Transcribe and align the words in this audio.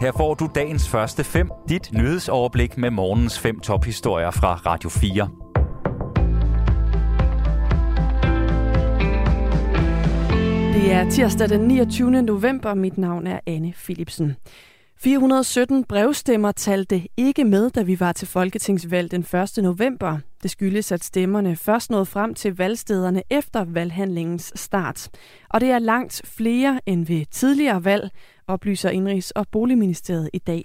Her 0.00 0.12
får 0.12 0.34
du 0.34 0.48
dagens 0.54 0.88
første 0.88 1.24
fem, 1.24 1.50
dit 1.68 1.92
nyhedsoverblik 1.92 2.78
med 2.78 2.90
morgens 2.90 3.38
fem 3.38 3.60
tophistorier 3.60 4.30
fra 4.30 4.54
Radio 4.54 4.90
4. 4.90 5.28
Det 10.74 10.92
er 10.92 11.10
tirsdag 11.10 11.48
den 11.48 11.68
29. 11.68 12.22
november. 12.22 12.74
Mit 12.74 12.98
navn 12.98 13.26
er 13.26 13.40
Anne 13.46 13.72
Philipsen. 13.84 14.36
417 15.02 15.84
brevstemmer 15.84 16.52
talte 16.52 17.02
ikke 17.16 17.44
med, 17.44 17.70
da 17.70 17.82
vi 17.82 18.00
var 18.00 18.12
til 18.12 18.28
folketingsvalg 18.28 19.10
den 19.10 19.20
1. 19.56 19.62
november. 19.62 20.18
Det 20.42 20.50
skyldes, 20.50 20.92
at 20.92 21.04
stemmerne 21.04 21.56
først 21.56 21.90
nåede 21.90 22.06
frem 22.06 22.34
til 22.34 22.56
valgstederne 22.56 23.22
efter 23.30 23.64
valghandlingens 23.64 24.52
start. 24.54 25.08
Og 25.50 25.60
det 25.60 25.70
er 25.70 25.78
langt 25.78 26.22
flere 26.24 26.80
end 26.86 27.06
ved 27.06 27.24
tidligere 27.30 27.84
valg, 27.84 28.10
oplyser 28.54 28.90
Indrigs- 28.90 29.32
og 29.36 29.46
Boligministeriet 29.52 30.30
i 30.32 30.38
dag. 30.38 30.62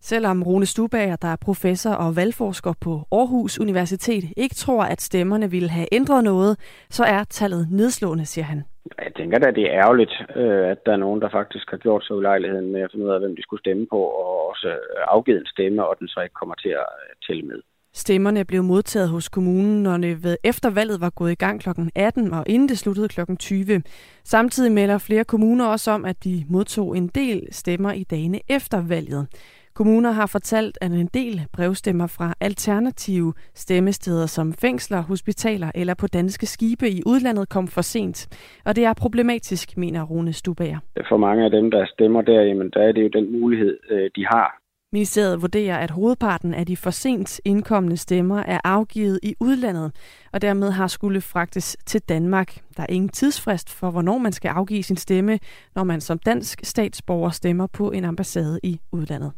Selvom 0.00 0.42
Rune 0.42 0.66
Stubager, 0.66 1.16
der 1.16 1.28
er 1.28 1.36
professor 1.48 1.90
og 2.04 2.16
valgforsker 2.16 2.72
på 2.84 2.92
Aarhus 3.12 3.60
Universitet, 3.60 4.24
ikke 4.36 4.54
tror, 4.54 4.82
at 4.82 5.00
stemmerne 5.00 5.50
ville 5.50 5.68
have 5.68 5.88
ændret 5.92 6.24
noget, 6.24 6.52
så 6.90 7.04
er 7.04 7.24
tallet 7.24 7.68
nedslående, 7.70 8.26
siger 8.26 8.44
han. 8.44 8.62
Jeg 9.04 9.12
tænker 9.16 9.38
da, 9.38 9.50
det 9.50 9.64
er 9.66 9.78
ærgerligt, 9.84 10.14
øh, 10.36 10.64
at 10.72 10.86
der 10.86 10.92
er 10.92 11.04
nogen, 11.04 11.20
der 11.20 11.30
faktisk 11.38 11.70
har 11.70 11.76
gjort 11.76 12.04
sig 12.04 12.16
ulejligheden 12.16 12.72
med 12.72 12.80
at 12.80 12.90
finde 12.92 13.06
ud 13.06 13.10
af, 13.10 13.20
hvem 13.20 13.36
de 13.36 13.42
skulle 13.42 13.60
stemme 13.60 13.86
på, 13.86 14.00
og 14.22 14.48
også 14.50 14.68
afgivet 15.08 15.40
en 15.40 15.46
stemme, 15.46 15.86
og 15.86 15.96
den 16.00 16.08
så 16.08 16.20
ikke 16.20 16.38
kommer 16.40 16.54
til 16.54 16.68
at 16.68 16.88
tælle 17.26 17.42
med. 17.42 17.60
Stemmerne 17.96 18.44
blev 18.44 18.62
modtaget 18.62 19.08
hos 19.08 19.28
kommunen, 19.28 19.82
når 19.82 19.96
det 19.96 20.36
efter 20.44 20.70
valget 20.70 21.00
var 21.00 21.10
gået 21.10 21.32
i 21.32 21.34
gang 21.34 21.60
kl. 21.60 21.68
18 21.94 22.32
og 22.32 22.44
inden 22.46 22.68
det 22.68 22.78
sluttede 22.78 23.08
kl. 23.08 23.20
20. 23.38 23.82
Samtidig 24.24 24.72
melder 24.72 24.98
flere 24.98 25.24
kommuner 25.24 25.66
også 25.66 25.90
om, 25.90 26.04
at 26.04 26.24
de 26.24 26.44
modtog 26.48 26.96
en 26.96 27.08
del 27.08 27.48
stemmer 27.50 27.92
i 27.92 28.02
dagene 28.02 28.40
efter 28.48 28.82
valget. 28.88 29.26
Kommuner 29.74 30.10
har 30.10 30.26
fortalt, 30.26 30.78
at 30.80 30.92
en 30.92 31.10
del 31.14 31.40
brevstemmer 31.52 32.06
fra 32.06 32.34
alternative 32.40 33.32
stemmesteder 33.54 34.26
som 34.26 34.52
fængsler, 34.52 35.00
hospitaler 35.02 35.70
eller 35.74 35.94
på 35.94 36.06
danske 36.06 36.46
skibe 36.46 36.88
i 36.90 37.02
udlandet 37.06 37.48
kom 37.48 37.68
for 37.68 37.82
sent. 37.82 38.28
Og 38.64 38.76
det 38.76 38.84
er 38.84 38.94
problematisk, 38.94 39.76
mener 39.76 40.02
Rune 40.02 40.32
Stubager. 40.32 40.78
For 41.08 41.16
mange 41.16 41.44
af 41.44 41.50
dem, 41.50 41.70
der 41.70 41.86
stemmer 41.86 42.22
der, 42.22 42.40
jamen, 42.42 42.70
der 42.70 42.82
er 42.82 42.92
det 42.92 43.02
jo 43.02 43.08
den 43.08 43.40
mulighed, 43.40 43.78
øh, 43.90 44.10
de 44.16 44.26
har. 44.26 44.65
Ministeriet 44.96 45.42
vurderer, 45.42 45.78
at 45.78 45.90
hovedparten 45.90 46.54
af 46.54 46.66
de 46.66 46.76
for 46.76 46.90
sent 46.90 47.40
indkommende 47.44 47.96
stemmer 47.96 48.38
er 48.38 48.60
afgivet 48.64 49.20
i 49.22 49.34
udlandet, 49.40 49.92
og 50.32 50.42
dermed 50.42 50.70
har 50.70 50.86
skulle 50.86 51.20
fragtes 51.20 51.76
til 51.86 52.00
Danmark. 52.00 52.60
Der 52.76 52.82
er 52.82 52.86
ingen 52.88 53.08
tidsfrist 53.08 53.70
for, 53.70 53.90
hvornår 53.90 54.18
man 54.18 54.32
skal 54.32 54.48
afgive 54.48 54.82
sin 54.82 54.96
stemme, 54.96 55.38
når 55.74 55.84
man 55.84 56.00
som 56.00 56.18
dansk 56.18 56.60
statsborger 56.64 57.30
stemmer 57.30 57.66
på 57.66 57.90
en 57.90 58.04
ambassade 58.04 58.60
i 58.62 58.80
udlandet. 58.92 59.32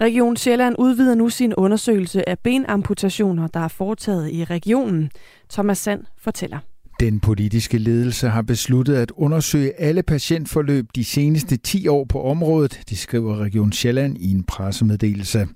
Region 0.00 0.36
Sjælland 0.36 0.76
udvider 0.78 1.14
nu 1.14 1.28
sin 1.28 1.54
undersøgelse 1.54 2.28
af 2.28 2.38
benamputationer, 2.38 3.46
der 3.46 3.60
er 3.60 3.68
foretaget 3.68 4.32
i 4.32 4.44
regionen. 4.44 5.10
Thomas 5.50 5.78
Sand 5.78 6.04
fortæller. 6.18 6.58
Den 7.02 7.20
politiske 7.20 7.78
ledelse 7.78 8.28
har 8.28 8.42
besluttet 8.42 8.94
at 8.94 9.12
undersøge 9.16 9.80
alle 9.80 10.02
patientforløb 10.02 10.86
de 10.94 11.04
seneste 11.04 11.56
10 11.56 11.88
år 11.88 12.04
på 12.04 12.22
området, 12.22 12.80
det 12.90 12.98
skriver 12.98 13.36
Region 13.36 13.72
Sjælland 13.72 14.18
i 14.18 14.30
en 14.30 14.44
pressemeddelelse. 14.44 15.48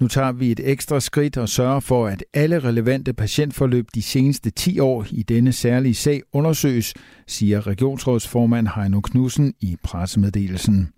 Nu 0.00 0.08
tager 0.08 0.32
vi 0.32 0.50
et 0.50 0.60
ekstra 0.64 1.00
skridt 1.00 1.36
og 1.36 1.48
sørger 1.48 1.80
for, 1.80 2.06
at 2.06 2.24
alle 2.34 2.58
relevante 2.58 3.12
patientforløb 3.12 3.86
de 3.94 4.02
seneste 4.02 4.50
10 4.50 4.78
år 4.78 5.06
i 5.10 5.22
denne 5.22 5.52
særlige 5.52 5.94
sag 5.94 6.22
undersøges, 6.32 6.94
siger 7.26 7.66
regionsrådsformand 7.66 8.68
Heino 8.76 9.00
Knudsen 9.00 9.54
i 9.60 9.76
pressemeddelelsen. 9.82 10.88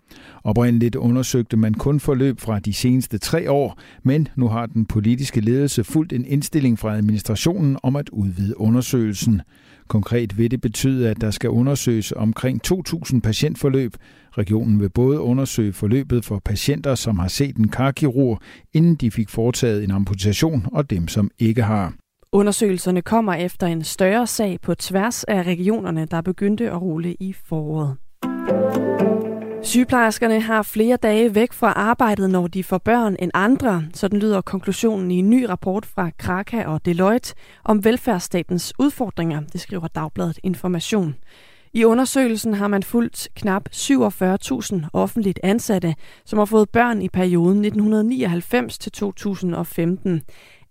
Oprindeligt 0.45 0.97
undersøgte 0.97 1.57
man 1.57 1.75
kun 1.75 2.01
forløb 2.01 2.41
fra 2.41 2.59
de 2.59 2.73
seneste 2.73 3.19
tre 3.19 3.51
år, 3.51 3.79
men 4.03 4.29
nu 4.37 4.49
har 4.49 4.67
den 4.67 4.87
politiske 4.87 5.41
ledelse 5.41 5.85
fuldt 5.85 6.13
en 6.13 6.25
indstilling 6.25 6.79
fra 6.79 6.97
administrationen 6.97 7.79
om 7.83 7.97
at 7.97 8.09
udvide 8.09 8.61
undersøgelsen. 8.61 9.43
Konkret 9.89 10.39
vil 10.39 10.51
det 10.51 10.61
betyde, 10.61 11.11
at 11.11 11.21
der 11.21 11.31
skal 11.31 11.51
undersøges 11.51 12.13
omkring 12.13 12.61
2.000 12.67 13.21
patientforløb. 13.21 13.95
Regionen 14.39 14.81
vil 14.81 14.89
både 14.91 15.21
undersøge 15.21 15.73
forløbet 15.73 16.25
for 16.25 16.39
patienter, 16.45 16.95
som 16.95 17.19
har 17.19 17.29
set 17.29 17.57
en 17.57 17.69
karkirurg, 17.69 18.41
inden 18.73 18.95
de 18.95 19.11
fik 19.11 19.29
foretaget 19.29 19.85
en 19.85 19.91
amputation, 19.91 20.67
og 20.73 20.91
dem, 20.91 21.09
som 21.09 21.31
ikke 21.39 21.63
har. 21.63 21.93
Undersøgelserne 22.33 23.03
kommer 23.03 23.35
efter 23.35 23.67
en 23.67 23.85
større 23.85 24.27
sag 24.27 24.59
på 24.63 24.75
tværs 24.75 25.25
af 25.25 25.43
regionerne, 25.43 26.07
der 26.11 26.21
begyndte 26.21 26.71
at 26.71 26.83
rulle 26.83 27.15
i 27.21 27.35
foråret. 27.45 27.97
Sygeplejerskerne 29.65 30.41
har 30.41 30.63
flere 30.63 30.97
dage 30.97 31.35
væk 31.35 31.53
fra 31.53 31.73
arbejdet, 31.73 32.31
når 32.31 32.47
de 32.47 32.65
får 32.65 32.79
børn 32.79 33.17
end 33.19 33.31
andre. 33.35 33.85
Sådan 33.95 34.19
lyder 34.19 34.41
konklusionen 34.41 35.11
i 35.11 35.19
en 35.19 35.31
ny 35.31 35.45
rapport 35.45 35.87
fra 35.87 36.11
Kraka 36.19 36.65
og 36.65 36.85
Deloitte 36.85 37.35
om 37.65 37.85
velfærdsstatens 37.85 38.73
udfordringer, 38.79 39.41
det 39.53 39.61
skriver 39.61 39.89
Dagbladet 39.89 40.39
Information. 40.43 41.15
I 41.73 41.85
undersøgelsen 41.85 42.55
har 42.55 42.69
man 42.69 42.83
fulgt 42.83 43.29
knap 43.37 43.69
47.000 43.75 44.75
offentligt 44.93 45.41
ansatte, 45.43 45.95
som 46.25 46.39
har 46.39 46.47
fået 46.47 46.71
børn 46.71 47.03
i 47.03 47.09
perioden 47.09 47.65
1999 47.65 48.79
til 48.79 48.93
2015. 48.93 50.23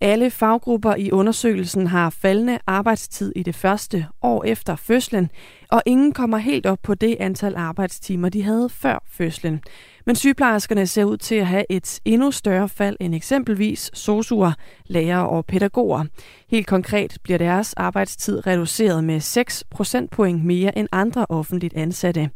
Alle 0.01 0.31
faggrupper 0.31 0.95
i 0.95 1.11
undersøgelsen 1.11 1.87
har 1.87 2.09
faldende 2.09 2.59
arbejdstid 2.67 3.33
i 3.35 3.43
det 3.43 3.55
første 3.55 4.07
år 4.21 4.43
efter 4.43 4.75
fødslen, 4.75 5.29
og 5.73 5.83
ingen 5.85 6.11
kommer 6.11 6.37
helt 6.37 6.65
op 6.65 6.79
på 6.83 6.93
det 6.95 7.17
antal 7.19 7.55
arbejdstimer, 7.55 8.29
de 8.29 8.43
havde 8.43 8.69
før 8.69 9.03
fødslen. 9.07 9.61
Men 10.05 10.15
sygeplejerskerne 10.15 10.87
ser 10.87 11.03
ud 11.03 11.17
til 11.17 11.35
at 11.35 11.47
have 11.47 11.65
et 11.69 11.99
endnu 12.05 12.31
større 12.31 12.69
fald 12.69 12.97
end 12.99 13.15
eksempelvis 13.15 13.91
sosuer, 13.93 14.51
lærere 14.85 15.29
og 15.29 15.45
pædagoger. 15.45 16.05
Helt 16.49 16.67
konkret 16.67 17.17
bliver 17.23 17.37
deres 17.37 17.73
arbejdstid 17.73 18.47
reduceret 18.47 19.03
med 19.03 19.19
6 19.19 19.63
procentpoint 19.71 20.45
mere 20.45 20.77
end 20.77 20.87
andre 20.91 21.25
offentligt 21.29 21.73
ansatte. 21.73 22.29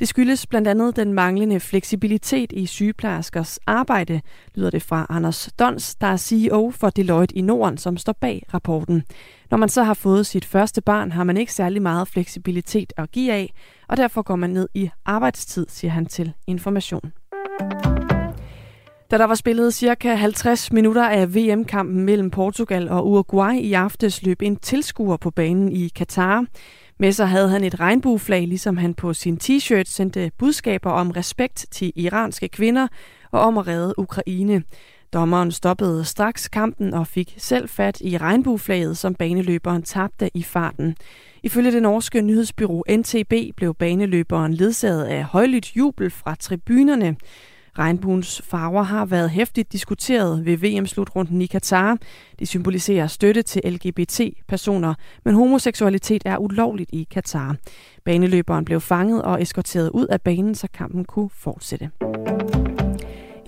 Det 0.00 0.08
skyldes 0.08 0.46
blandt 0.46 0.68
andet 0.68 0.96
den 0.96 1.12
manglende 1.12 1.60
fleksibilitet 1.60 2.52
i 2.52 2.66
sygeplejerskers 2.66 3.58
arbejde, 3.66 4.20
lyder 4.54 4.70
det 4.70 4.82
fra 4.82 5.06
Anders 5.10 5.48
Dons, 5.58 5.94
der 5.94 6.06
er 6.06 6.16
CEO 6.16 6.70
for 6.70 6.90
Deloitte 6.90 7.36
i 7.36 7.40
Norden, 7.40 7.78
som 7.78 7.96
står 7.96 8.12
bag 8.12 8.46
rapporten. 8.54 9.02
Når 9.50 9.58
man 9.58 9.68
så 9.68 9.82
har 9.82 9.94
fået 9.94 10.26
sit 10.26 10.44
første 10.44 10.82
barn, 10.82 11.12
har 11.12 11.24
man 11.24 11.36
ikke 11.36 11.52
særlig 11.52 11.82
meget 11.82 12.08
fleksibilitet 12.08 12.92
at 12.96 13.10
give 13.10 13.32
af, 13.32 13.52
og 13.88 13.96
derfor 13.96 14.22
går 14.22 14.36
man 14.36 14.50
ned 14.50 14.68
i 14.74 14.90
arbejdstid, 15.04 15.66
siger 15.68 15.90
han 15.90 16.06
til 16.06 16.32
Information. 16.46 17.12
Da 19.10 19.18
der 19.18 19.24
var 19.24 19.34
spillet 19.34 19.74
cirka 19.74 20.14
50 20.14 20.72
minutter 20.72 21.08
af 21.08 21.34
VM-kampen 21.34 22.04
mellem 22.04 22.30
Portugal 22.30 22.88
og 22.88 23.06
Uruguay 23.06 23.54
i 23.54 23.72
aftes, 23.72 24.22
løb 24.22 24.42
en 24.42 24.56
tilskuer 24.56 25.16
på 25.16 25.30
banen 25.30 25.72
i 25.72 25.88
Katar. 25.88 26.44
Med 27.00 27.12
sig 27.12 27.28
havde 27.28 27.48
han 27.48 27.64
et 27.64 27.80
regnbueflag, 27.80 28.48
ligesom 28.48 28.76
han 28.76 28.94
på 28.94 29.14
sin 29.14 29.38
t-shirt 29.42 29.84
sendte 29.86 30.30
budskaber 30.38 30.90
om 30.90 31.10
respekt 31.10 31.66
til 31.70 31.92
iranske 31.96 32.48
kvinder 32.48 32.88
og 33.30 33.40
om 33.40 33.58
at 33.58 33.66
redde 33.66 33.98
Ukraine. 33.98 34.62
Dommeren 35.12 35.52
stoppede 35.52 36.04
straks 36.04 36.48
kampen 36.48 36.94
og 36.94 37.06
fik 37.06 37.34
selv 37.38 37.68
fat 37.68 38.00
i 38.00 38.18
regnbueflaget, 38.18 38.98
som 38.98 39.14
baneløberen 39.14 39.82
tabte 39.82 40.30
i 40.34 40.42
farten. 40.42 40.96
Ifølge 41.42 41.72
det 41.72 41.82
norske 41.82 42.22
nyhedsbyrå 42.22 42.84
NTB 42.90 43.56
blev 43.56 43.74
baneløberen 43.74 44.54
ledsaget 44.54 45.04
af 45.04 45.24
højlydt 45.24 45.76
jubel 45.76 46.10
fra 46.10 46.34
tribunerne. 46.34 47.16
Regnbuens 47.78 48.42
farver 48.44 48.82
har 48.82 49.04
været 49.04 49.30
hæftigt 49.30 49.72
diskuteret 49.72 50.46
ved 50.46 50.56
VM-slutrunden 50.56 51.42
i 51.42 51.46
Katar. 51.46 51.98
De 52.38 52.46
symboliserer 52.46 53.06
støtte 53.06 53.42
til 53.42 53.62
LGBT-personer, 53.64 54.94
men 55.24 55.34
homoseksualitet 55.34 56.22
er 56.24 56.36
ulovligt 56.36 56.90
i 56.92 57.06
Katar. 57.10 57.56
Baneløberen 58.04 58.64
blev 58.64 58.80
fanget 58.80 59.22
og 59.22 59.42
eskorteret 59.42 59.90
ud 59.90 60.06
af 60.06 60.20
banen, 60.20 60.54
så 60.54 60.68
kampen 60.74 61.04
kunne 61.04 61.30
fortsætte. 61.30 61.90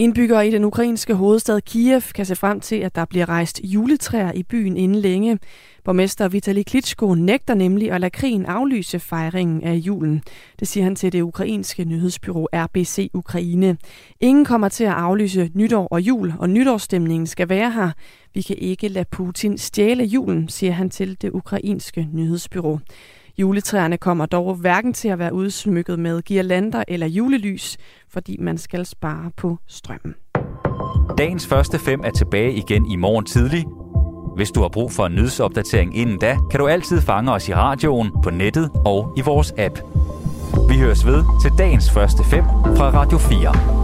Indbyggere 0.02 0.49
i 0.49 0.50
den 0.50 0.64
ukrainske 0.64 1.14
hovedstad 1.14 1.60
Kiev 1.60 2.02
kan 2.14 2.26
se 2.26 2.37
frem 2.37 2.60
til, 2.60 2.76
at 2.76 2.94
der 2.94 3.04
bliver 3.04 3.28
rejst 3.28 3.60
juletræer 3.64 4.32
i 4.32 4.43
byen 4.43 4.76
inden 4.76 4.99
længe. 4.99 5.38
Borgmester 5.84 6.28
Vitali 6.28 6.62
Klitschko 6.62 7.14
nægter 7.14 7.54
nemlig 7.54 7.93
at 7.93 8.00
lade 8.00 8.10
krigen 8.10 8.46
aflyse 8.46 8.99
fejringen 8.99 9.62
af 9.62 9.75
julen. 9.75 10.22
Det 10.60 10.69
siger 10.69 10.84
han 10.84 10.96
til 10.96 11.12
det 11.12 11.20
ukrainske 11.20 11.84
nyhedsbyrå 11.84 12.49
RBC 12.52 13.10
Ukraine. 13.14 13.76
Ingen 14.20 14.44
kommer 14.44 14.69
til 14.69 14.84
at 14.84 14.93
aflyse 14.93 15.50
nytår 15.54 15.87
og 15.87 16.00
jul, 16.00 16.34
og 16.38 16.50
nytårsstemningen 16.50 17.26
skal 17.26 17.49
være 17.49 17.70
her. 17.70 17.90
Vi 18.34 18.43
kan 18.43 18.56
ikke 18.58 18.88
lade 18.88 19.08
Putin 19.10 19.58
stjæle 19.58 20.04
julen, 20.04 20.49
siger 20.49 20.72
han 20.72 20.90
til 20.90 21.22
det 21.22 21.31
ukrainske 21.31 22.08
nyhedsbyrå. 22.12 22.78
Juletræerne 23.38 23.96
kommer 23.96 24.26
dog 24.26 24.55
hverken 24.55 24.93
til 24.93 25.08
at 25.08 25.19
være 25.19 25.34
udsmykket 25.34 25.99
med 25.99 26.23
girlander 26.23 26.84
eller 26.88 27.06
julelys, 27.06 27.76
fordi 28.08 28.37
man 28.40 28.58
skal 28.58 28.87
spare 28.87 29.31
på 29.37 29.58
strømmen. 29.67 30.14
Dagens 31.19 31.46
første 31.46 31.79
fem 31.79 32.00
er 32.05 32.11
tilbage 32.11 32.52
igen 32.52 32.87
i 32.87 32.96
morgen 32.96 33.25
tidlig. 33.25 33.64
Hvis 34.37 34.50
du 34.50 34.61
har 34.61 34.69
brug 34.69 34.93
for 34.93 35.06
en 35.06 35.14
nyhedsopdatering 35.14 35.96
inden 35.96 36.19
da, 36.19 36.38
kan 36.50 36.61
du 36.61 36.67
altid 36.67 37.00
fange 37.00 37.32
os 37.32 37.49
i 37.49 37.55
radioen, 37.55 38.11
på 38.23 38.31
nettet 38.31 38.70
og 38.87 39.14
i 39.17 39.20
vores 39.20 39.55
app. 39.58 39.78
Vi 40.69 40.78
høres 40.78 41.06
ved 41.06 41.25
til 41.43 41.50
dagens 41.58 41.90
første 41.90 42.25
fem 42.25 42.44
fra 42.76 42.90
Radio 42.90 43.19
4. 43.19 43.81